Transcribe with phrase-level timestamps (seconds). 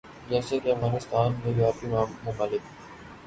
[0.29, 1.87] جیسے کے افغانستان میں یورپی
[1.87, 2.61] ممالک